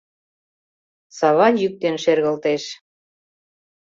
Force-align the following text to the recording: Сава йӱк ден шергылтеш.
Сава 1.17 1.47
йӱк 1.59 1.73
ден 1.83 1.95
шергылтеш. 2.03 2.63